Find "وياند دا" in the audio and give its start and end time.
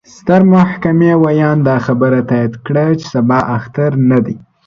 1.23-1.75